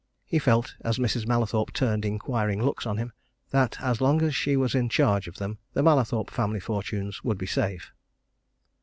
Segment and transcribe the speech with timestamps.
[0.25, 1.27] He felt, as Mrs.
[1.27, 3.13] Mallathorpe turned inquiring looks on him,
[3.51, 7.37] that as long as she was in charge of them the Mallathorpe family fortunes would
[7.37, 7.91] be safe.